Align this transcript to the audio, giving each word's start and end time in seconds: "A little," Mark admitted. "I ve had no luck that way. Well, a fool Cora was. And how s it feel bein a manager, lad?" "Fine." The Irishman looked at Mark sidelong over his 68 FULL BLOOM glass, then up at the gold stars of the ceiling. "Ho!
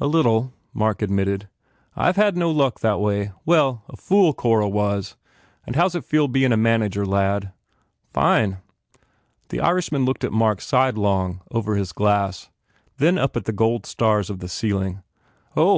"A 0.00 0.06
little," 0.06 0.50
Mark 0.72 1.02
admitted. 1.02 1.46
"I 1.94 2.10
ve 2.10 2.18
had 2.22 2.38
no 2.38 2.50
luck 2.50 2.80
that 2.80 3.00
way. 3.00 3.32
Well, 3.44 3.82
a 3.90 3.98
fool 3.98 4.32
Cora 4.32 4.66
was. 4.66 5.14
And 5.66 5.76
how 5.76 5.84
s 5.84 5.94
it 5.94 6.06
feel 6.06 6.26
bein 6.26 6.52
a 6.52 6.56
manager, 6.56 7.04
lad?" 7.04 7.52
"Fine." 8.10 8.60
The 9.50 9.60
Irishman 9.60 10.06
looked 10.06 10.24
at 10.24 10.32
Mark 10.32 10.62
sidelong 10.62 11.42
over 11.50 11.74
his 11.76 11.88
68 11.90 11.92
FULL 11.92 11.98
BLOOM 11.98 12.06
glass, 12.14 12.48
then 12.96 13.18
up 13.18 13.36
at 13.36 13.44
the 13.44 13.52
gold 13.52 13.84
stars 13.84 14.30
of 14.30 14.38
the 14.38 14.48
ceiling. 14.48 15.02
"Ho! 15.50 15.72